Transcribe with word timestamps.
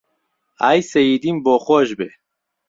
ئای 0.61 0.79
سهییدیم 0.91 1.37
بۆ 1.45 1.55
خۆش 1.65 1.89
بێ 1.97 2.09